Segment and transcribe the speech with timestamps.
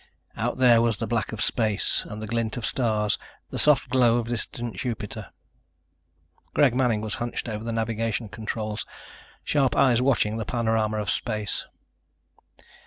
[0.35, 3.19] Out there was the black of space and the glint of stars,
[3.51, 5.27] the soft glow of distant Jupiter.
[6.55, 8.83] Greg Manning was hunched over the navigation controls,
[9.43, 11.67] sharp eyes watching the panorama of space.